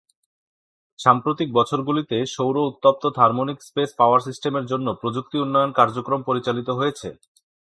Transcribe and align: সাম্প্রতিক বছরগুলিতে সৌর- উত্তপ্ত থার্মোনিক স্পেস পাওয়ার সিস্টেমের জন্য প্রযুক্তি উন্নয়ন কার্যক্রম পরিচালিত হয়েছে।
সাম্প্রতিক 0.99 1.49
বছরগুলিতে 1.53 2.17
সৌর- 2.25 2.67
উত্তপ্ত 2.69 3.03
থার্মোনিক 3.09 3.57
স্পেস 3.61 3.89
পাওয়ার 3.97 4.21
সিস্টেমের 4.21 4.65
জন্য 4.65 4.87
প্রযুক্তি 5.01 5.37
উন্নয়ন 5.39 5.71
কার্যক্রম 5.71 6.21
পরিচালিত 6.23 6.69
হয়েছে। 6.69 7.07